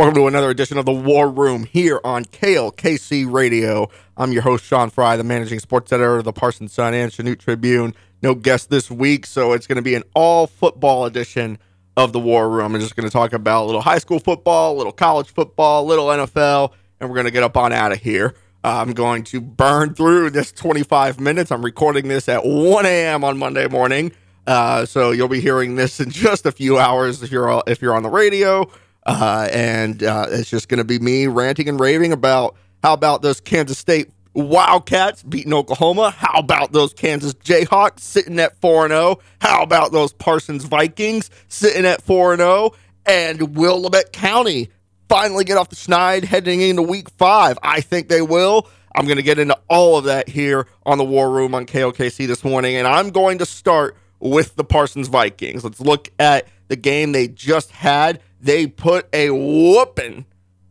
[0.00, 3.90] Welcome to another edition of the War Room here on KLKC Radio.
[4.16, 7.38] I'm your host, Sean Frye, the managing sports editor of the Parsons Sun and Chanute
[7.38, 7.94] Tribune.
[8.22, 11.58] No guest this week, so it's going to be an all football edition
[11.98, 12.74] of the War Room.
[12.74, 15.84] I'm just going to talk about a little high school football, a little college football,
[15.84, 18.34] a little NFL, and we're going to get up on out of here.
[18.64, 21.52] Uh, I'm going to burn through this 25 minutes.
[21.52, 23.22] I'm recording this at 1 a.m.
[23.22, 24.12] on Monday morning,
[24.46, 27.94] uh, so you'll be hearing this in just a few hours if you're if you're
[27.94, 28.66] on the radio.
[29.06, 33.22] Uh, and uh, it's just going to be me ranting and raving about how about
[33.22, 36.10] those Kansas State Wildcats beating Oklahoma?
[36.10, 39.18] How about those Kansas Jayhawks sitting at 4 0?
[39.40, 42.72] How about those Parsons Vikings sitting at 4 0?
[43.06, 44.70] And will County
[45.08, 47.58] finally get off the schneid heading into week five?
[47.62, 48.68] I think they will.
[48.94, 52.26] I'm going to get into all of that here on the War Room on KLKC
[52.26, 52.76] this morning.
[52.76, 55.64] And I'm going to start with the Parsons Vikings.
[55.64, 60.24] Let's look at the game they just had they put a whooping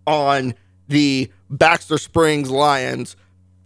[0.07, 0.53] on
[0.87, 3.15] the Baxter Springs Lions,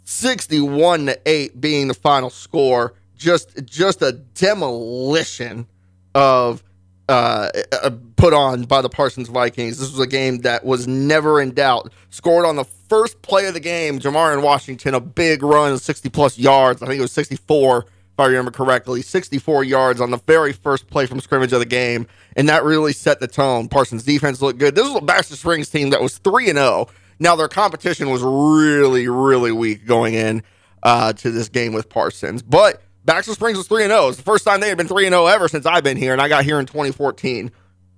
[0.03, 2.93] 61 to 8 being the final score.
[3.15, 5.65] Just just a demolition
[6.13, 6.61] of
[7.09, 9.77] uh, uh, put on by the Parsons Vikings.
[9.79, 11.91] This was a game that was never in doubt.
[12.09, 16.37] Scored on the first play of the game, Jamarian Washington, a big run, 60 plus
[16.37, 16.81] yards.
[16.81, 20.87] I think it was 64 if I remember correctly, 64 yards on the very first
[20.87, 23.67] play from scrimmage of the game, and that really set the tone.
[23.67, 24.75] Parsons' defense looked good.
[24.75, 26.89] This was a Baxter Springs team that was 3 and 0.
[27.17, 30.43] Now their competition was really, really weak going in
[30.83, 34.09] uh, to this game with Parsons, but Baxter Springs was 3 and 0.
[34.09, 36.13] It's the first time they had been 3 and 0 ever since I've been here,
[36.13, 37.51] and I got here in 2014.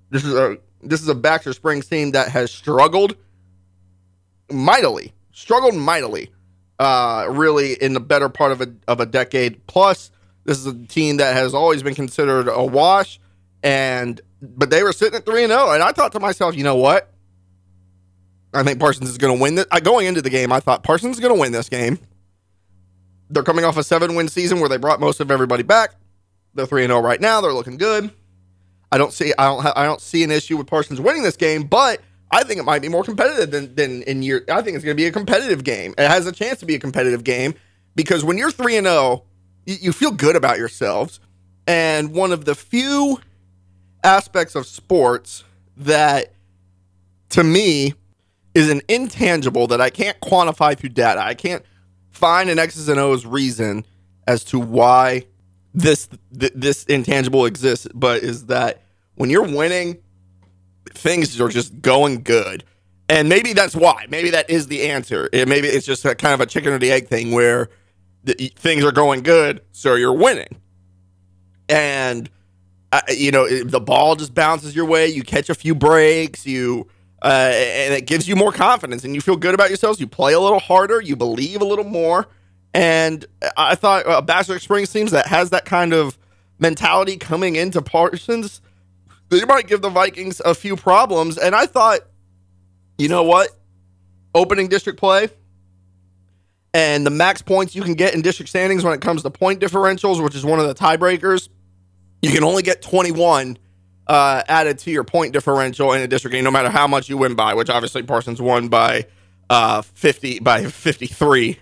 [0.08, 3.16] This is a this is a Baxter Springs team that has struggled
[4.50, 6.30] mightily, struggled mightily
[6.78, 9.66] uh, really in the better part of a of a decade.
[9.66, 10.10] Plus,
[10.44, 13.18] this is a team that has always been considered a wash,
[13.62, 16.56] and but they were sitting at three and zero, oh, and I thought to myself,
[16.56, 17.12] you know what?
[18.54, 19.66] I think Parsons is going to win this.
[19.70, 21.98] I, going into the game, I thought Parsons is going to win this game.
[23.28, 25.94] They're coming off a seven win season where they brought most of everybody back.
[26.54, 27.40] They're three and zero oh right now.
[27.40, 28.10] They're looking good.
[28.92, 31.36] I don't see I don't ha- I don't see an issue with Parsons winning this
[31.36, 32.00] game, but
[32.30, 34.44] I think it might be more competitive than than in year.
[34.50, 35.94] I think it's going to be a competitive game.
[35.96, 37.54] It has a chance to be a competitive game
[37.94, 39.22] because when you're three and zero, oh,
[39.64, 41.20] you, you feel good about yourselves.
[41.66, 43.20] And one of the few
[44.04, 45.44] aspects of sports
[45.76, 46.32] that,
[47.30, 47.94] to me,
[48.54, 51.20] is an intangible that I can't quantify through data.
[51.20, 51.64] I can't
[52.10, 53.84] find an X's and O's reason
[54.26, 55.26] as to why
[55.74, 58.82] this th- this intangible exists, but is that
[59.16, 59.98] when you're winning
[60.96, 62.64] things are just going good.
[63.08, 64.06] And maybe that's why.
[64.08, 65.28] Maybe that is the answer.
[65.32, 67.68] It, maybe it's just a kind of a chicken or the egg thing where
[68.24, 70.60] the, things are going good, so you're winning.
[71.68, 72.28] And
[72.92, 75.08] uh, you know the ball just bounces your way.
[75.08, 76.46] You catch a few breaks.
[76.46, 76.88] You
[77.22, 80.00] uh, and it gives you more confidence, and you feel good about yourselves.
[80.00, 81.00] You play a little harder.
[81.00, 82.26] You believe a little more.
[82.74, 83.24] And
[83.56, 86.18] I thought uh, Baxter Springs teams that has that kind of
[86.58, 88.60] mentality coming into Parsons
[89.28, 91.38] they might give the Vikings a few problems.
[91.38, 92.00] And I thought,
[92.98, 93.50] you know what?
[94.34, 95.28] Opening district play
[96.76, 99.60] and the max points you can get in district standings when it comes to point
[99.60, 101.48] differentials, which is one of the tiebreakers,
[102.20, 103.56] you can only get 21
[104.06, 107.16] uh, added to your point differential in a district game, no matter how much you
[107.16, 107.54] win by.
[107.54, 109.06] Which obviously Parsons won by
[109.48, 111.58] uh, 50 by 53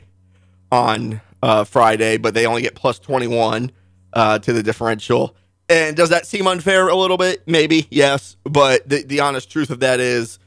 [0.72, 3.70] on uh, Friday, but they only get plus 21
[4.14, 5.36] uh, to the differential.
[5.68, 7.42] And does that seem unfair a little bit?
[7.46, 8.36] Maybe, yes.
[8.44, 10.38] But the, the honest truth of that is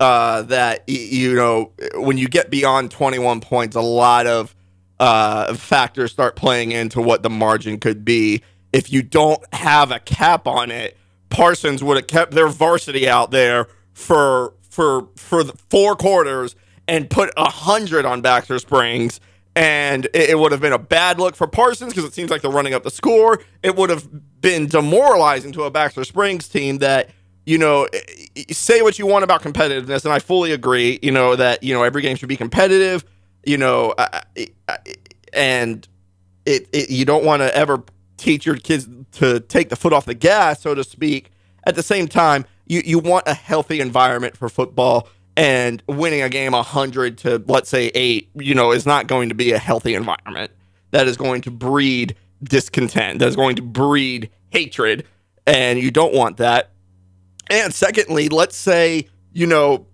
[0.00, 4.54] uh, that, you know, when you get beyond 21 points, a lot of
[4.98, 8.42] uh, factors start playing into what the margin could be.
[8.72, 10.96] If you don't have a cap on it,
[11.28, 16.54] Parsons would have kept their varsity out there for for for four quarters
[16.88, 19.20] and put a hundred on Baxter Springs
[19.54, 22.42] and it, it, would have been a bad look for Parsons because it seems like
[22.42, 23.42] they're running up the score.
[23.62, 24.08] It would have
[24.40, 27.10] been demoralizing to a Baxter Springs team that
[27.44, 27.86] you know
[28.50, 30.98] say what you want about competitiveness, and I fully agree.
[31.02, 33.04] You know that you know every game should be competitive.
[33.44, 33.94] You know,
[35.32, 35.88] and
[36.46, 37.82] it, it you don't want to ever
[38.16, 41.30] teach your kids to take the foot off the gas, so to speak.
[41.64, 46.28] At the same time, you you want a healthy environment for football and winning a
[46.28, 49.94] game 100 to let's say 8 you know is not going to be a healthy
[49.94, 50.50] environment.
[50.90, 53.18] That is going to breed discontent.
[53.18, 55.06] That is going to breed hatred
[55.46, 56.70] and you don't want that.
[57.50, 59.86] And secondly let's say you know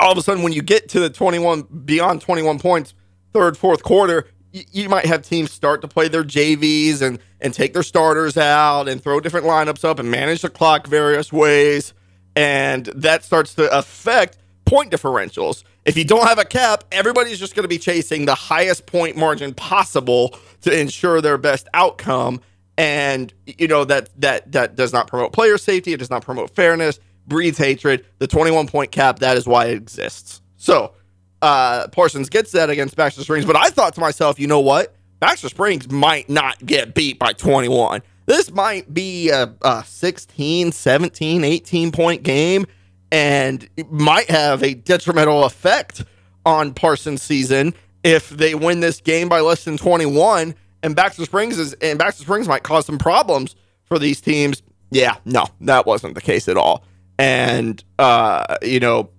[0.00, 2.94] all of a sudden when you get to the 21 beyond 21 points
[3.32, 7.72] third fourth quarter you might have teams start to play their JVs and and take
[7.72, 11.94] their starters out and throw different lineups up and manage the clock various ways
[12.36, 15.64] and that starts to affect point differentials.
[15.84, 19.16] If you don't have a cap, everybody's just going to be chasing the highest point
[19.16, 22.40] margin possible to ensure their best outcome.
[22.78, 25.92] And you know that that that does not promote player safety.
[25.92, 26.98] It does not promote fairness.
[27.26, 28.06] Breeds hatred.
[28.18, 29.18] The 21 point cap.
[29.18, 30.40] That is why it exists.
[30.56, 30.94] So
[31.42, 33.44] uh, Parsons gets that against Baxter Springs.
[33.44, 34.94] But I thought to myself, you know what?
[35.18, 38.02] Baxter Springs might not get beat by 21.
[38.30, 42.64] This might be a, a 16, 17, 18 point game
[43.10, 46.04] and might have a detrimental effect
[46.46, 47.74] on Parsons' season
[48.04, 50.54] if they win this game by less than 21.
[50.84, 53.56] And Baxter Springs is and Baxter Springs might cause some problems
[53.86, 54.62] for these teams.
[54.92, 56.84] Yeah, no, that wasn't the case at all.
[57.18, 59.10] And uh, you know,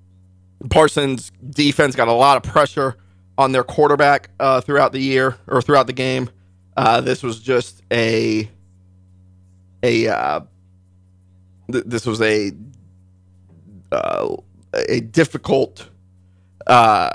[0.70, 2.96] Parsons defense got a lot of pressure
[3.38, 6.30] on their quarterback uh, throughout the year or throughout the game.
[6.78, 8.50] Uh, this was just a
[9.84, 10.42] a uh,
[11.72, 12.52] th- this was a
[13.92, 14.36] uh,
[14.74, 15.90] a difficult
[16.68, 17.10] uh,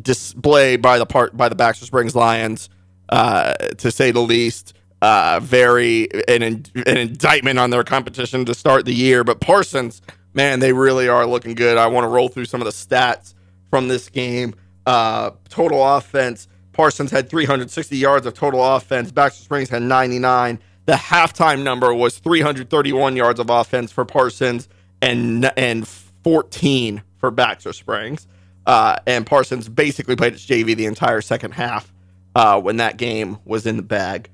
[0.00, 2.68] display by the part by the Baxter Springs Lions,
[3.08, 4.74] uh, to say the least.
[5.02, 10.00] very an, an indictment on their competition to start the year, but Parsons
[10.34, 11.78] man, they really are looking good.
[11.78, 13.34] I want to roll through some of the stats
[13.70, 14.54] from this game.
[14.84, 16.48] Uh, total offense.
[16.72, 19.12] Parsons had 360 yards of total offense.
[19.12, 20.58] Baxter Springs had 99.
[20.86, 24.68] The halftime number was 331 yards of offense for Parsons
[25.00, 28.26] and and 14 for Baxter Springs.
[28.66, 31.92] Uh, and Parsons basically played its JV the entire second half
[32.34, 34.30] uh, when that game was in the bag.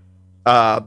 [0.46, 0.82] Uh,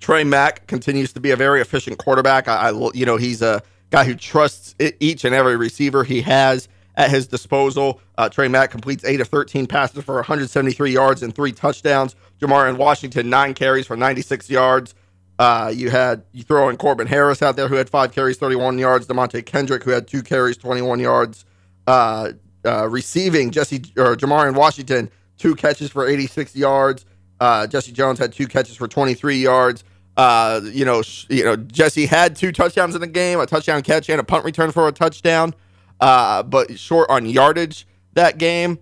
[0.00, 2.48] Trey Mack continues to be a very efficient quarterback.
[2.48, 6.68] I, I you know, he's a guy who trusts each and every receiver he has
[6.96, 8.00] at his disposal.
[8.16, 12.14] Uh, Trey Mack completes 8 of 13 passes for 173 yards and three touchdowns.
[12.40, 14.94] Jamarian Washington, nine carries for 96 yards.
[15.38, 18.78] Uh, you had you throw in Corbin Harris out there who had five carries, 31
[18.78, 19.06] yards.
[19.06, 21.44] Demonte Kendrick who had two carries, 21 yards.
[21.86, 22.32] Uh,
[22.64, 27.04] uh, receiving Jesse or Jamarian Washington two catches for 86 yards.
[27.38, 29.84] Uh, Jesse Jones had two catches for 23 yards.
[30.16, 33.82] Uh, you know, sh- you know, Jesse had two touchdowns in the game, a touchdown
[33.82, 35.54] catch and a punt return for a touchdown,
[36.00, 38.78] uh, but short on yardage that game.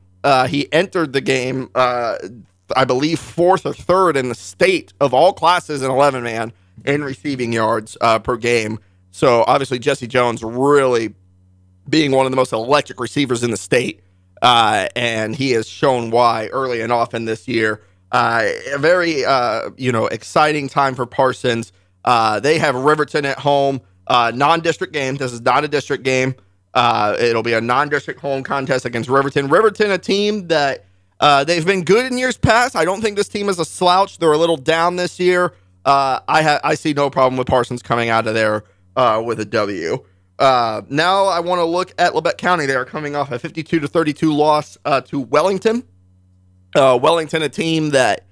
[0.48, 1.68] He entered the game,
[2.76, 6.52] I believe, fourth or third in the state of all classes in 11 man
[6.84, 8.78] in receiving yards uh, per game.
[9.11, 11.14] So obviously, Jesse Jones really
[11.88, 14.02] being one of the most electric receivers in the state,
[14.43, 17.82] uh, and he has shown why early and often this year.
[18.12, 21.72] Uh, a very uh, you know exciting time for Parsons.
[22.05, 25.16] Uh, they have Riverton at home, uh, non-district game.
[25.16, 26.34] This is not a district game.
[26.76, 29.49] It'll be a non-district home contest against Riverton.
[29.49, 30.84] Riverton, a team that
[31.25, 32.76] uh, they've been good in years past.
[32.76, 34.19] I don't think this team is a slouch.
[34.19, 35.55] They're a little down this year.
[35.87, 38.65] I ha- I see no problem with Parsons coming out of there
[39.23, 40.05] with a W.
[40.38, 42.67] now I want to look at Labette County.
[42.67, 44.76] They are coming off a 52 to 32 loss
[45.06, 45.85] to Wellington.
[46.75, 48.25] Uh, Wellington, a team that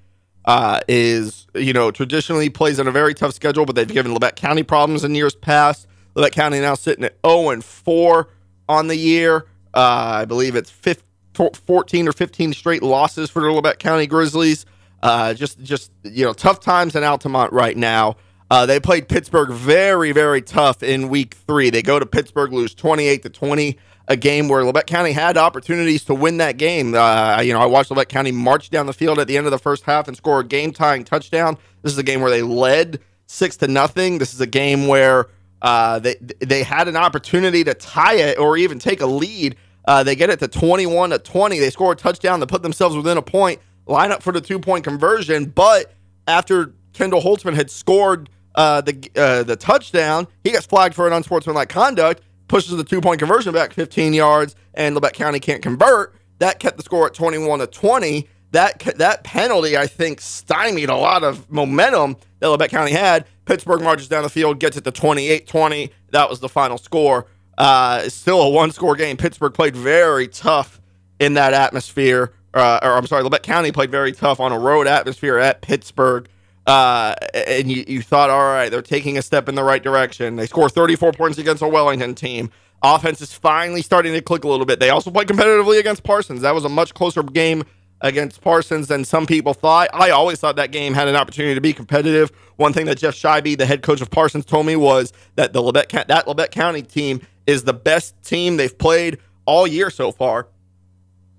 [0.44, 4.34] uh, is, you know, traditionally plays on a very tough schedule, but they've given Labette
[4.36, 5.86] County problems in years past.
[6.16, 8.28] Labette County now sitting at 0 and 4
[8.68, 9.46] on the year.
[9.72, 14.66] Uh, I believe it's 15, 14 or 15 straight losses for the Labette County Grizzlies.
[15.02, 18.16] Uh, just, just you know, tough times in Altamont right now.
[18.50, 21.70] Uh, they played Pittsburgh very, very tough in week three.
[21.70, 26.04] They go to Pittsburgh, lose 28 to 20 a game where Labette County had opportunities
[26.04, 26.94] to win that game.
[26.94, 29.52] Uh, you know, I watched Labette County march down the field at the end of
[29.52, 31.56] the first half and score a game tying touchdown.
[31.82, 34.18] This is a game where they led six to nothing.
[34.18, 35.28] This is a game where
[35.62, 39.56] uh, they they had an opportunity to tie it or even take a lead.
[39.84, 41.58] Uh, they get it to 21 to 20.
[41.58, 44.58] They score a touchdown to put themselves within a point, line up for the two
[44.58, 45.46] point conversion.
[45.46, 45.92] But
[46.26, 51.12] after Kendall Holtzman had scored uh, the uh, the touchdown, he gets flagged for an
[51.12, 52.22] unsportsmanlike conduct
[52.52, 56.14] pushes the two point conversion back 15 yards, and Labette County can't convert.
[56.38, 58.28] That kept the score at 21 to 20.
[58.52, 63.24] That that penalty, I think, stymied a lot of momentum that Labette County had.
[63.46, 65.90] Pittsburgh marches down the field, gets it to 28 20.
[66.10, 67.26] That was the final score.
[67.62, 69.16] Uh, still a one score game.
[69.16, 70.80] Pittsburgh played very tough
[71.20, 72.32] in that atmosphere.
[72.52, 76.28] Uh, or I'm sorry, Labette County played very tough on a road atmosphere at Pittsburgh.
[76.66, 80.34] Uh, and you, you thought, all right, they're taking a step in the right direction.
[80.34, 82.50] They score 34 points against a Wellington team.
[82.82, 84.80] Offense is finally starting to click a little bit.
[84.80, 86.40] They also played competitively against Parsons.
[86.40, 87.62] That was a much closer game
[88.00, 89.88] against Parsons than some people thought.
[89.94, 92.32] I always thought that game had an opportunity to be competitive.
[92.56, 95.62] One thing that Jeff Scheibe, the head coach of Parsons, told me was that the
[95.62, 100.48] Labette, that Labette County team is the best team they've played all year so far.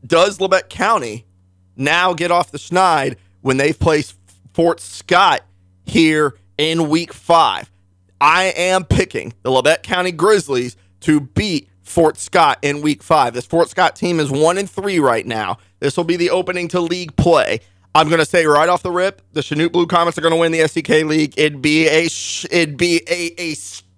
[0.05, 1.25] Does Labette County
[1.75, 4.17] now get off the schneid when they've placed
[4.53, 5.41] Fort Scott
[5.86, 7.72] here in week five.
[8.22, 13.33] I am picking the Labette County Grizzlies to beat Fort Scott in week five.
[13.33, 15.57] This Fort Scott team is one and three right now.
[15.79, 17.60] This will be the opening to league play.
[17.95, 20.39] I'm going to say right off the rip, the Chanute Blue Comets are going to
[20.39, 21.33] win the SCK League.
[21.38, 23.53] It'd be a sh- it'd be a, a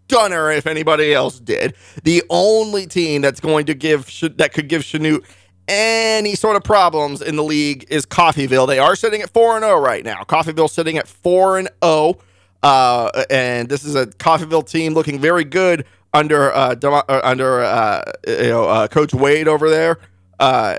[0.08, 1.76] stunner if anybody else did.
[2.04, 4.06] The only team that's going to give
[4.38, 5.26] that could give Chanute
[5.68, 8.68] any sort of problems in the league is Coffeyville.
[8.68, 10.22] They are sitting at 4 and 0 right now.
[10.24, 12.18] Coffeyville sitting at 4 and 0.
[12.62, 18.04] Uh, and this is a Coffeyville team looking very good under uh, uh under uh,
[18.28, 20.00] you know uh, Coach Wade over there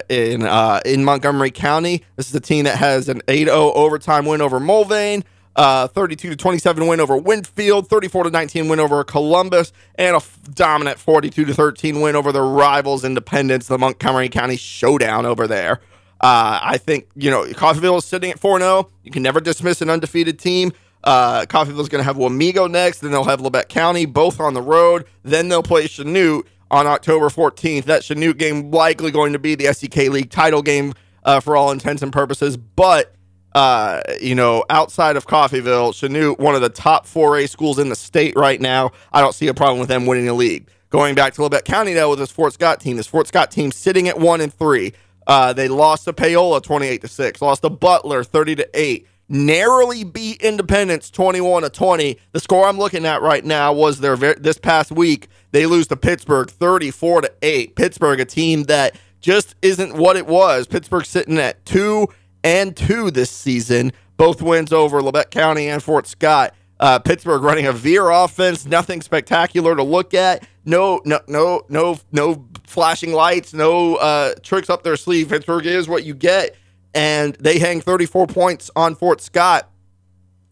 [0.09, 0.43] in
[0.85, 2.03] in Montgomery County.
[2.17, 5.25] This is a team that has an 8-0 overtime win over Mulvane.
[5.57, 10.19] Uh, 32 to 27 win over Winfield, 34 to 19 win over Columbus, and a
[10.19, 15.47] f- dominant 42 to 13 win over the rivals Independence, the Montgomery County showdown over
[15.47, 15.81] there.
[16.21, 18.91] Uh, I think, you know, Coffeyville is sitting at 4 0.
[19.03, 20.73] You can never dismiss an undefeated team.
[21.05, 24.63] Uh, is going to have Wamego next, then they'll have Labette County, both on the
[24.63, 25.05] road.
[25.23, 27.85] Then they'll play Chanute on October 14th.
[27.85, 30.95] That Chanute game likely going to be the SCK League title game
[31.25, 32.57] uh, for all intents and purposes.
[32.57, 33.15] But,
[33.57, 37.97] uh, you know, outside of Coffeyville, Chanute, one of the top 4A schools in the
[37.97, 40.69] state right now, I don't see a problem with them winning the league.
[40.91, 43.73] Going back to Labette County, though, with this Fort Scott team, this Fort Scott team
[43.73, 44.93] sitting at 1 and 3.
[45.27, 50.05] Uh, they lost to Paola 28 to 6, lost to Butler 30 to 8 narrowly
[50.05, 52.17] beat Independence 21 to 20.
[52.31, 55.27] The score I'm looking at right now was their this past week.
[55.51, 57.75] They lose to Pittsburgh 34 to 8.
[57.75, 60.69] Pittsburgh, a team that just isn't what it was.
[60.69, 62.07] Pittsburgh sitting at 2
[62.47, 63.93] and 2 this season.
[64.17, 66.55] Both wins over Labette County and Fort Scott.
[66.81, 70.47] Uh, Pittsburgh running a veer offense, nothing spectacular to look at.
[70.65, 75.29] No, no, no, no, no flashing lights, no uh, tricks up their sleeve.
[75.29, 76.57] Pittsburgh is what you get
[76.97, 79.71] and they hang 34 points on Fort Scott.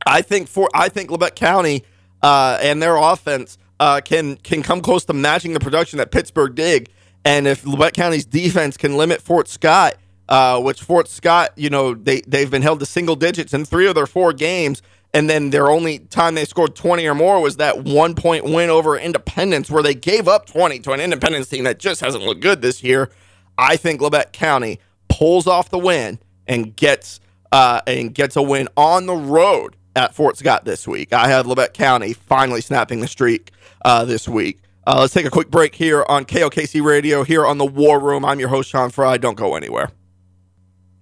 [0.06, 1.84] I think for I think Labette County
[2.22, 6.54] uh, and their offense uh, can can come close to matching the production that Pittsburgh
[6.54, 6.90] did.
[7.24, 9.94] And if Labette County's defense can limit Fort Scott,
[10.28, 13.86] uh, which Fort Scott, you know, they they've been held to single digits in three
[13.86, 17.56] of their four games, and then their only time they scored 20 or more was
[17.56, 21.64] that one point win over Independence, where they gave up 20 to an Independence team
[21.64, 23.10] that just hasn't looked good this year.
[23.58, 27.20] I think Labette County pulls off the win and gets
[27.52, 31.12] uh, and gets a win on the road at Fort Scott this week.
[31.12, 33.52] I have Labette County finally snapping the streak
[33.84, 34.60] uh, this week.
[34.86, 38.24] Uh, let's take a quick break here on KLKC Radio here on the War Room.
[38.24, 39.16] I'm your host Sean Frye.
[39.16, 39.90] Don't go anywhere.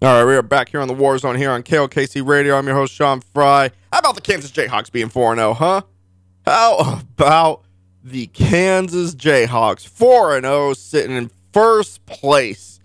[0.03, 2.57] All right, we are back here on the War Zone here on KLKC Radio.
[2.57, 3.71] I'm your host Sean Frye.
[3.93, 5.83] How about the Kansas Jayhawks being 4 0, huh?
[6.45, 7.63] How about
[8.03, 12.81] the Kansas Jayhawks 4 0 sitting in first place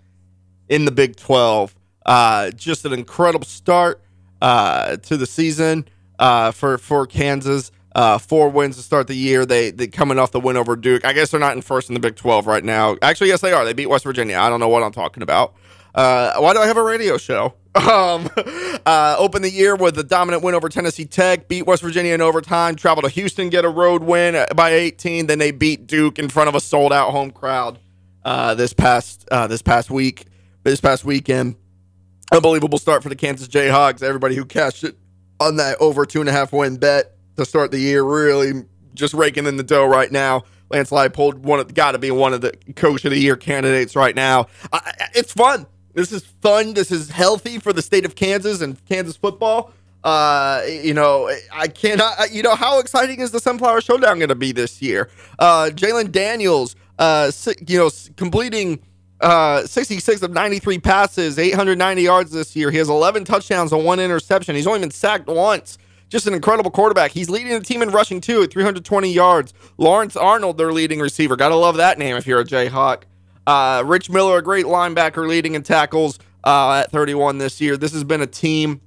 [0.68, 1.74] in the Big 12?
[2.06, 4.00] Uh, just an incredible start
[4.40, 5.88] uh, to the season
[6.20, 7.72] uh, for for Kansas.
[7.96, 9.44] Uh, four wins to start the year.
[9.44, 11.04] They they coming off the win over Duke.
[11.04, 12.96] I guess they're not in first in the Big Twelve right now.
[13.02, 13.64] Actually, yes, they are.
[13.64, 14.38] They beat West Virginia.
[14.38, 15.56] I don't know what I'm talking about.
[15.94, 17.54] Uh, why do I have a radio show?
[17.78, 18.28] Um,
[18.86, 22.20] uh, open the year with a dominant win over Tennessee Tech, beat West Virginia in
[22.20, 25.28] overtime, travel to Houston, get a road win by 18.
[25.28, 27.78] Then they beat Duke in front of a sold out home crowd
[28.24, 30.24] uh, this past uh, this past week,
[30.64, 31.54] this past weekend.
[32.32, 34.02] Unbelievable start for the Kansas Jayhawks.
[34.02, 34.96] Everybody who cashed it
[35.38, 38.64] on that over two and a half win bet to start the year really
[38.94, 40.42] just raking in the dough right now.
[40.70, 44.14] Lance Leipold, one got to be one of the coach of the year candidates right
[44.14, 44.48] now.
[44.72, 45.66] I, it's fun.
[45.98, 46.74] This is fun.
[46.74, 49.72] This is healthy for the state of Kansas and Kansas football.
[50.04, 52.30] Uh, you know, I cannot.
[52.30, 55.10] You know, how exciting is the Sunflower Showdown going to be this year?
[55.40, 57.32] Uh, Jalen Daniels, uh,
[57.66, 58.78] you know, completing
[59.20, 62.70] uh, 66 of 93 passes, 890 yards this year.
[62.70, 64.54] He has 11 touchdowns and one interception.
[64.54, 65.78] He's only been sacked once.
[66.10, 67.10] Just an incredible quarterback.
[67.10, 69.52] He's leading the team in rushing too at 320 yards.
[69.78, 71.34] Lawrence Arnold, their leading receiver.
[71.34, 73.02] Gotta love that name if you're a Jayhawk.
[73.48, 77.78] Uh, Rich Miller, a great linebacker, leading in tackles uh, at 31 this year.
[77.78, 78.82] This has been a team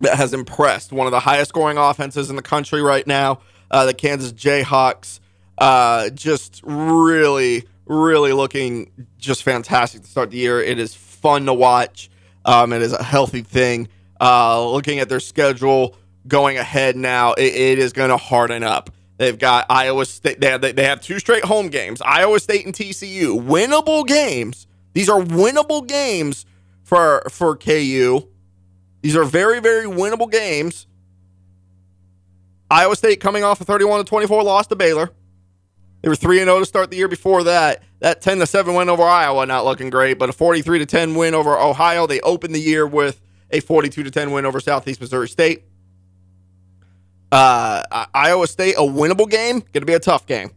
[0.00, 0.90] that has impressed.
[0.90, 3.38] One of the highest scoring offenses in the country right now.
[3.70, 5.20] Uh, the Kansas Jayhawks
[5.56, 10.60] uh, just really really looking just fantastic to start the year.
[10.60, 12.10] It is fun to watch.
[12.44, 13.86] Um, it is a healthy thing.
[14.20, 15.94] Uh, looking at their schedule
[16.26, 18.90] going ahead now, it, it is going to harden up.
[19.22, 20.40] They've got Iowa State.
[20.40, 23.40] They have, they have two straight home games Iowa State and TCU.
[23.40, 24.66] Winnable games.
[24.94, 26.44] These are winnable games
[26.82, 28.26] for, for KU.
[29.00, 30.88] These are very, very winnable games.
[32.68, 35.12] Iowa State coming off a 31 to 24 loss to Baylor.
[36.00, 37.84] They were 3 0 to start the year before that.
[38.00, 41.14] That 10 to 7 win over Iowa, not looking great, but a 43 to 10
[41.14, 42.08] win over Ohio.
[42.08, 43.20] They opened the year with
[43.52, 45.62] a 42 to 10 win over Southeast Missouri State.
[47.32, 50.50] Uh, Iowa State, a winnable game, going to be a tough game.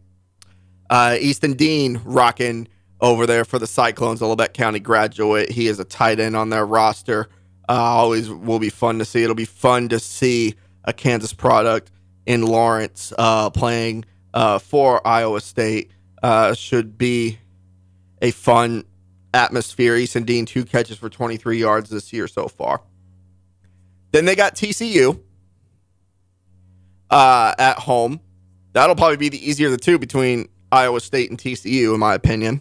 [0.90, 2.68] Uh, Easton Dean rocking
[3.00, 5.50] over there for the Cyclones, a Labette County graduate.
[5.50, 7.30] He is a tight end on their roster.
[7.66, 9.22] Uh, always will be fun to see.
[9.22, 10.54] It'll be fun to see
[10.84, 11.90] a Kansas product
[12.26, 14.04] in Lawrence uh, playing
[14.34, 15.90] uh, for Iowa State.
[16.22, 17.38] Uh, should be
[18.20, 18.84] a fun
[19.32, 19.96] atmosphere.
[19.96, 22.82] Easton Dean, two catches for 23 yards this year so far.
[24.12, 25.20] Then they got TCU
[27.10, 28.20] uh, at home.
[28.72, 32.14] That'll probably be the easier of the two between Iowa State and TCU, in my
[32.14, 32.60] opinion.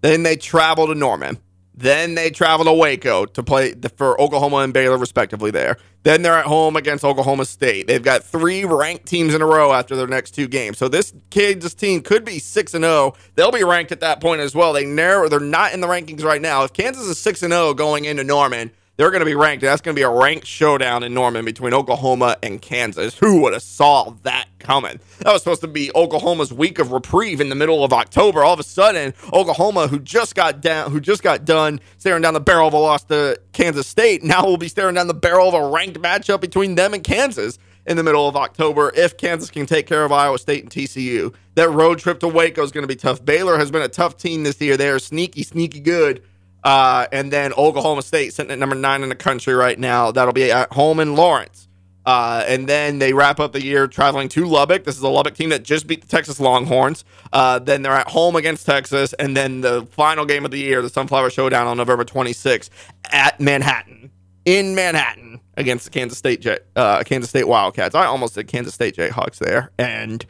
[0.00, 1.38] Then they travel to Norman.
[1.76, 5.76] Then they travel to Waco to play the, for Oklahoma and Baylor, respectively, there.
[6.04, 7.88] Then they're at home against Oklahoma State.
[7.88, 10.78] They've got three ranked teams in a row after their next two games.
[10.78, 13.14] So this Kansas team could be 6 and 0.
[13.34, 14.72] They'll be ranked at that point as well.
[14.72, 16.62] They narrow, they're not in the rankings right now.
[16.62, 19.62] If Kansas is 6 and 0 going into Norman, they're going to be ranked.
[19.62, 23.18] That's going to be a ranked showdown in Norman between Oklahoma and Kansas.
[23.18, 25.00] Who would have saw that coming?
[25.20, 28.44] That was supposed to be Oklahoma's week of reprieve in the middle of October.
[28.44, 32.34] All of a sudden, Oklahoma, who just got down, who just got done staring down
[32.34, 35.48] the barrel of a loss to Kansas State, now will be staring down the barrel
[35.48, 39.50] of a ranked matchup between them and Kansas in the middle of October if Kansas
[39.50, 41.34] can take care of Iowa State and TCU.
[41.56, 43.24] That road trip to Waco is going to be tough.
[43.24, 44.76] Baylor has been a tough team this year.
[44.76, 46.22] They are sneaky, sneaky good.
[46.64, 50.10] Uh, and then Oklahoma State sitting at number nine in the country right now.
[50.10, 51.68] That'll be at home in Lawrence.
[52.06, 54.84] Uh, and then they wrap up the year traveling to Lubbock.
[54.84, 57.04] This is a Lubbock team that just beat the Texas Longhorns.
[57.32, 59.14] Uh, then they're at home against Texas.
[59.14, 62.68] And then the final game of the year, the Sunflower Showdown on November 26th
[63.10, 64.10] at Manhattan,
[64.44, 67.94] in Manhattan against the Kansas State J- uh, Kansas State Wildcats.
[67.94, 70.24] I almost said Kansas State Jayhawks there, and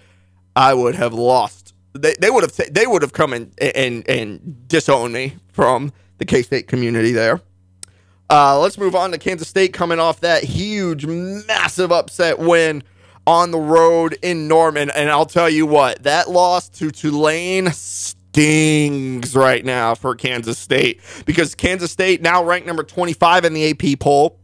[0.54, 1.74] I would have lost.
[1.94, 6.24] They, they would have they would have come and and and disowned me from the
[6.24, 7.40] K State community there.
[8.30, 12.82] Uh, let's move on to Kansas State coming off that huge, massive upset win
[13.26, 14.90] on the road in Norman.
[14.90, 21.00] And I'll tell you what, that loss to Tulane stings right now for Kansas State
[21.26, 24.38] because Kansas State now ranked number 25 in the AP poll.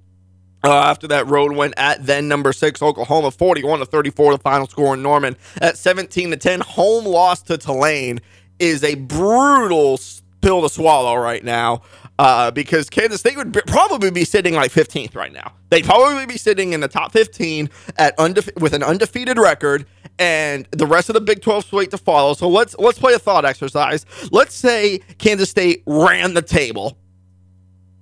[0.62, 4.68] Uh, after that road win at then number six Oklahoma, 41 to 34, the final
[4.68, 5.34] score in Norman.
[5.62, 8.20] At 17 to 10, home loss to Tulane
[8.58, 9.98] is a brutal
[10.40, 11.82] pill to swallow right now
[12.18, 15.54] uh, because Kansas State would be, probably be sitting like 15th right now.
[15.70, 19.86] They'd probably be sitting in the top 15 at undefe- with an undefeated record,
[20.18, 22.34] and the rest of the Big 12 slate to follow.
[22.34, 24.04] So let's let's play a thought exercise.
[24.30, 26.98] Let's say Kansas State ran the table.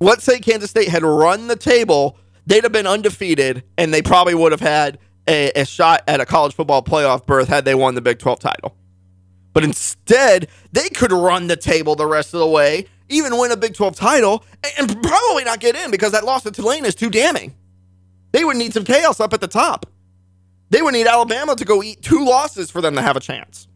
[0.01, 2.19] Let's say Kansas State had run the table.
[2.47, 4.99] They'd have been undefeated, and they probably would have had
[5.29, 8.41] a, a shot at a college football playoff berth had they won the Big 12
[8.41, 8.75] title.
[9.59, 13.57] But instead, they could run the table the rest of the way, even win a
[13.57, 14.45] Big 12 title,
[14.79, 17.57] and probably not get in because that loss to Tulane is too damning.
[18.31, 19.87] They would need some chaos up at the top.
[20.71, 23.67] They would need Alabama to go eat two losses for them to have a chance.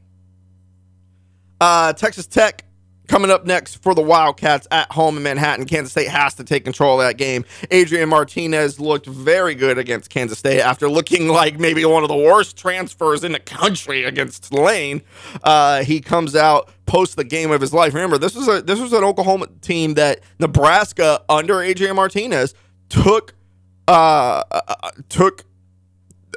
[1.61, 2.64] Uh, Texas Tech
[3.09, 6.65] Coming up next for the Wildcats at home in Manhattan, Kansas State has to take
[6.65, 7.45] control of that game.
[7.71, 12.17] Adrian Martinez looked very good against Kansas State after looking like maybe one of the
[12.17, 15.03] worst transfers in the country against Tulane.
[15.43, 17.93] Uh, he comes out post the game of his life.
[17.93, 22.55] Remember, this was a this was an Oklahoma team that Nebraska under Adrian Martinez
[22.88, 23.35] took
[23.88, 25.45] uh, uh took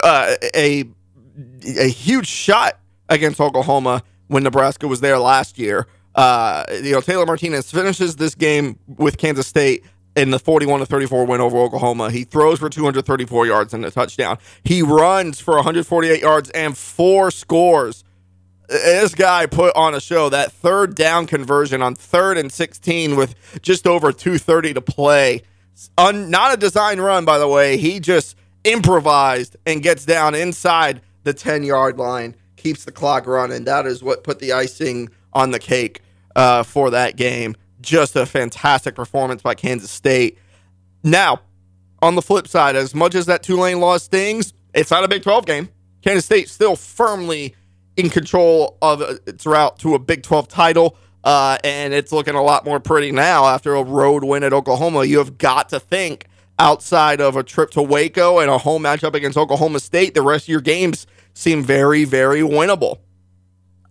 [0.03, 0.85] uh, a
[1.77, 5.87] a huge shot against Oklahoma when Nebraska was there last year.
[6.15, 9.83] Uh, you know, Taylor Martinez finishes this game with Kansas State
[10.15, 12.09] in the 41 to 34 win over Oklahoma.
[12.09, 14.37] He throws for 234 yards and a touchdown.
[14.63, 18.05] He runs for 148 yards and four scores.
[18.69, 23.35] This guy put on a show that third down conversion on third and 16 with
[23.61, 25.43] just over 230 to play.
[25.97, 27.75] Un, not a design run, by the way.
[27.75, 33.65] He just improvised and gets down inside the 10 yard line, keeps the clock running.
[33.65, 36.01] That is what put the icing on the cake
[36.35, 37.55] uh, for that game.
[37.81, 40.37] Just a fantastic performance by Kansas State.
[41.03, 41.41] Now,
[42.01, 45.23] on the flip side, as much as that Tulane loss stings, it's not a Big
[45.23, 45.69] 12 game.
[46.01, 47.55] Kansas State still firmly
[47.95, 50.97] in control of its route to a Big 12 title.
[51.23, 55.05] Uh, and it's looking a lot more pretty now after a road win at Oklahoma.
[55.05, 56.27] You have got to think
[56.59, 60.45] outside of a trip to Waco and a home matchup against Oklahoma State, the rest
[60.45, 62.99] of your games seem very, very winnable.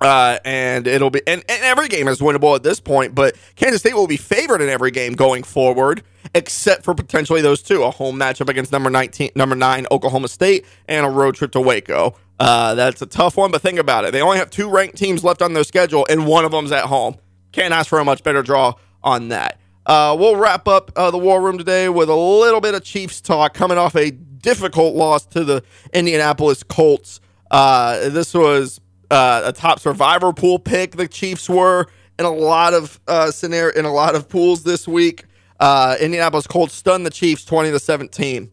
[0.01, 3.81] Uh, and it'll be and, and every game is winnable at this point, but Kansas
[3.81, 6.03] State will be favored in every game going forward,
[6.35, 10.67] except for potentially those two: a home matchup against number nineteen, number nine Oklahoma State,
[10.89, 12.17] and a road trip to Waco.
[12.41, 15.23] Uh, that's a tough one, but think about it: they only have two ranked teams
[15.25, 17.17] left on their schedule, and one of them's at home.
[17.53, 19.59] Can't ask for a much better draw on that.
[19.87, 23.21] Uh, we'll wrap up uh, the War Room today with a little bit of Chiefs
[23.21, 27.21] talk coming off a difficult loss to the Indianapolis Colts.
[27.51, 28.81] Uh, this was
[29.15, 30.97] uh, a top survivor pool pick.
[30.97, 31.87] The Chiefs were
[32.19, 35.25] in a lot of uh, scenario in a lot of pools this week.
[35.61, 38.51] Uh, Indianapolis Colts stunned the Chiefs twenty to seventeen.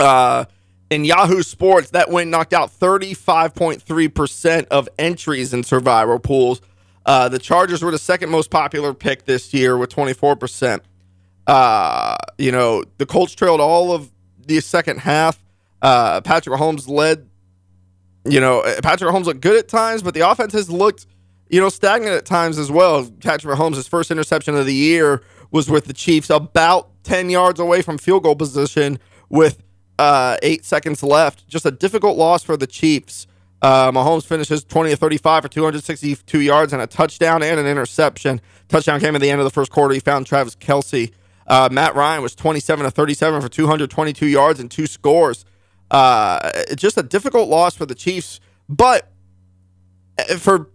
[0.00, 5.62] in Yahoo Sports, that win knocked out thirty five point three percent of entries in
[5.62, 6.60] survivor pools.
[7.06, 10.80] Uh, the Chargers were the second most popular pick this year with 24%.
[11.46, 14.10] Uh, you know, the Colts trailed all of
[14.46, 15.42] the second half.
[15.82, 17.28] Uh, Patrick Mahomes led.
[18.24, 21.06] You know, Patrick Mahomes looked good at times, but the offense has looked,
[21.48, 23.08] you know, stagnant at times as well.
[23.20, 27.82] Patrick Mahomes' first interception of the year was with the Chiefs, about 10 yards away
[27.82, 29.62] from field goal position with
[29.98, 31.46] uh, eight seconds left.
[31.48, 33.26] Just a difficult loss for the Chiefs.
[33.62, 38.40] Uh, Mahomes finishes 20 to 35 for 262 yards and a touchdown and an interception.
[38.68, 39.94] Touchdown came at the end of the first quarter.
[39.94, 41.12] He found Travis Kelce.
[41.46, 45.44] Uh, Matt Ryan was 27 to 37 for 222 yards and two scores.
[45.94, 49.12] Uh, just a difficult loss for the Chiefs, but
[50.18, 50.68] uh, for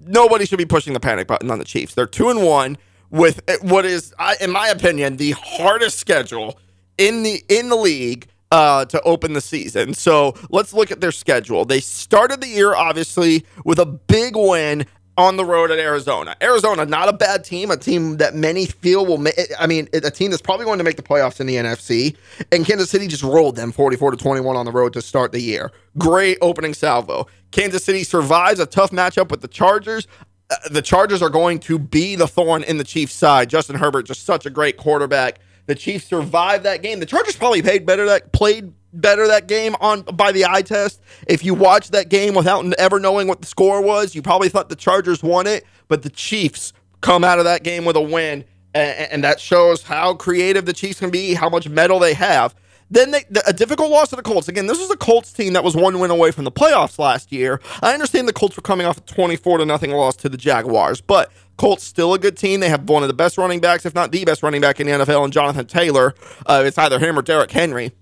[0.00, 1.94] nobody should be pushing the panic button on the Chiefs.
[1.94, 2.76] They're two and one
[3.10, 6.58] with uh, what is, in my opinion, the hardest schedule
[6.98, 9.94] in the in the league uh, to open the season.
[9.94, 11.64] So let's look at their schedule.
[11.64, 14.84] They started the year, obviously, with a big win
[15.20, 16.34] on the road at Arizona.
[16.42, 19.24] Arizona, not a bad team, a team that many feel will
[19.58, 22.16] I mean, a team that's probably going to make the playoffs in the NFC.
[22.50, 25.40] And Kansas City just rolled them 44 to 21 on the road to start the
[25.40, 25.70] year.
[25.98, 27.26] Great opening salvo.
[27.50, 30.08] Kansas City survives a tough matchup with the Chargers.
[30.50, 33.50] Uh, the Chargers are going to be the thorn in the Chiefs' side.
[33.50, 35.40] Justin Herbert, just such a great quarterback.
[35.70, 36.98] The Chiefs survived that game.
[36.98, 41.00] The Chargers probably played better that played better that game on by the eye test.
[41.28, 44.68] If you watched that game without ever knowing what the score was, you probably thought
[44.68, 48.44] the Chargers won it, but the Chiefs come out of that game with a win,
[48.74, 52.52] and, and that shows how creative the Chiefs can be, how much metal they have.
[52.90, 54.48] Then they, a difficult loss to the Colts.
[54.48, 57.30] Again, this was a Colts team that was one win away from the playoffs last
[57.30, 57.60] year.
[57.80, 61.00] I understand the Colts were coming off a 24 to nothing loss to the Jaguars,
[61.00, 62.60] but Colts still a good team.
[62.60, 64.86] They have one of the best running backs, if not the best running back in
[64.86, 66.14] the NFL, and Jonathan Taylor.
[66.46, 67.92] Uh, it's either him or Derrick Henry.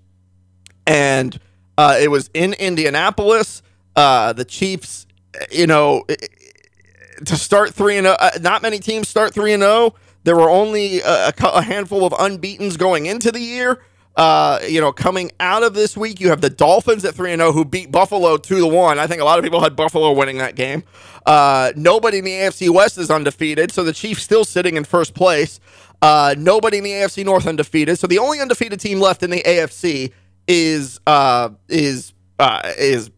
[0.87, 1.37] And
[1.77, 3.61] uh, it was in Indianapolis.
[3.97, 5.07] Uh, the Chiefs,
[5.51, 6.05] you know,
[7.25, 8.15] to start three and zero.
[8.17, 9.73] Oh, uh, not many teams start three and zero.
[9.73, 9.95] Oh.
[10.23, 13.81] There were only a, a handful of unbeaten's going into the year.
[14.19, 17.53] Uh, you know, coming out of this week, you have the Dolphins at 3 0
[17.53, 18.99] who beat Buffalo 2 to 1.
[18.99, 20.83] I think a lot of people had Buffalo winning that game.
[21.25, 25.13] Uh, nobody in the AFC West is undefeated, so the Chiefs still sitting in first
[25.13, 25.61] place.
[26.01, 27.97] Uh, nobody in the AFC North undefeated.
[27.97, 30.11] So the only undefeated team left in the AFC
[30.49, 33.11] is uh, is uh, is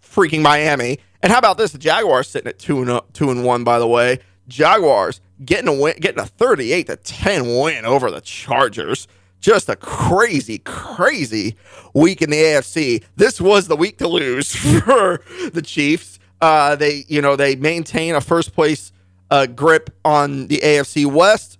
[0.00, 1.00] freaking Miami.
[1.20, 1.72] And how about this?
[1.72, 3.64] The Jaguars sitting at two and uh, two and one.
[3.64, 8.20] By the way, Jaguars getting a win, getting a thirty-eight to ten win over the
[8.20, 9.08] Chargers
[9.40, 11.56] just a crazy, crazy
[11.94, 13.04] week in the AFC.
[13.16, 15.22] This was the week to lose for
[15.52, 16.18] the Chiefs.
[16.40, 18.92] Uh, they, you know, they maintain a first place
[19.30, 21.58] uh, grip on the AFC West.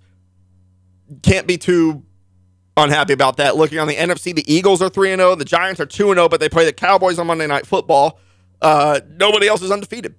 [1.21, 2.03] Can't be too
[2.77, 3.55] unhappy about that.
[3.55, 5.35] Looking on the NFC, the Eagles are 3 and 0.
[5.35, 8.19] The Giants are 2 and 0, but they play the Cowboys on Monday Night Football.
[8.61, 10.15] Uh, nobody else is undefeated.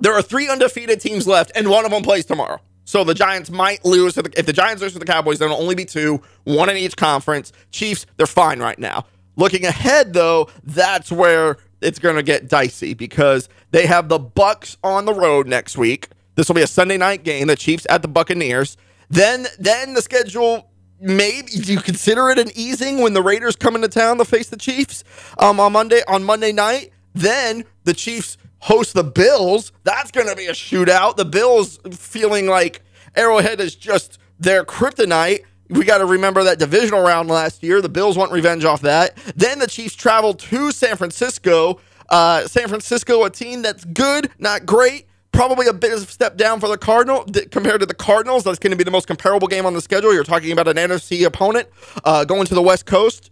[0.00, 2.60] There are three undefeated teams left, and one of them plays tomorrow.
[2.84, 4.16] So the Giants might lose.
[4.16, 7.52] If the Giants lose to the Cowboys, there'll only be two, one in each conference.
[7.70, 9.06] Chiefs, they're fine right now.
[9.36, 14.76] Looking ahead, though, that's where it's going to get dicey because they have the Bucks
[14.84, 16.08] on the road next week.
[16.34, 17.46] This will be a Sunday night game.
[17.46, 18.76] The Chiefs at the Buccaneers.
[19.08, 20.70] Then, then the schedule.
[21.00, 24.56] Maybe you consider it an easing when the Raiders come into town to face the
[24.56, 25.04] Chiefs
[25.38, 26.92] um, on Monday on Monday night?
[27.14, 29.72] Then the Chiefs host the Bills.
[29.82, 31.16] That's going to be a shootout.
[31.16, 32.80] The Bills feeling like
[33.14, 35.44] Arrowhead is just their kryptonite.
[35.68, 37.82] We got to remember that divisional round last year.
[37.82, 39.16] The Bills want revenge off that.
[39.36, 41.78] Then the Chiefs travel to San Francisco.
[42.08, 45.08] Uh, San Francisco, a team that's good, not great.
[45.32, 48.44] Probably a bit of a step down for the Cardinal compared to the Cardinals.
[48.44, 50.14] That's going to be the most comparable game on the schedule.
[50.14, 51.68] You're talking about an NFC opponent
[52.04, 53.30] uh, going to the West Coast.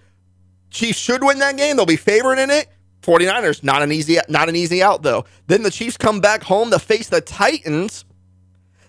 [0.71, 1.77] Chiefs should win that game.
[1.77, 2.69] They'll be favored in it.
[3.03, 5.25] 49ers, not an easy not an easy out though.
[5.47, 8.05] Then the Chiefs come back home to face the Titans.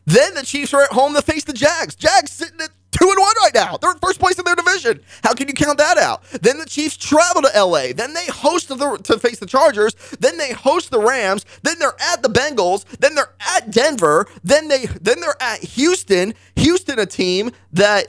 [0.06, 1.96] Then the Chiefs are at home to face the Jags.
[1.96, 3.78] Jags sitting at two and one right now.
[3.78, 5.02] They're in first place in their division.
[5.24, 6.24] How can you count that out?
[6.42, 7.94] Then the Chiefs travel to LA.
[7.94, 9.94] Then they host the, to face the Chargers.
[10.20, 11.46] Then they host the Rams.
[11.64, 12.86] Then they're at the Bengals.
[13.00, 14.28] Then they're at Denver.
[14.44, 16.34] Then they then they're at Houston.
[16.56, 18.08] Houston, a team that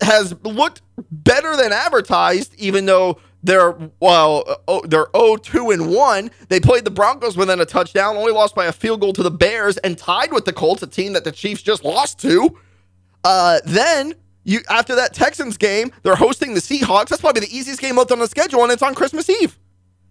[0.00, 6.30] has looked better than advertised, even though they're well, oh, they're 0-2 and 1.
[6.48, 9.30] They played the Broncos within a touchdown, only lost by a field goal to the
[9.30, 12.58] Bears and tied with the Colts, a team that the Chiefs just lost to.
[13.24, 17.08] Uh, then you after that Texans game, they're hosting the Seahawks.
[17.08, 19.58] That's probably the easiest game left on the schedule, and it's on Christmas Eve.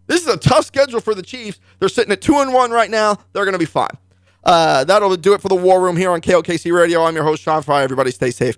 [0.07, 1.59] This is a tough schedule for the Chiefs.
[1.79, 3.17] They're sitting at two and one right now.
[3.33, 3.97] They're going to be fine.
[4.43, 7.03] Uh, that'll do it for the War Room here on KLKC Radio.
[7.03, 7.83] I'm your host Sean Frye.
[7.83, 8.57] Everybody, stay safe.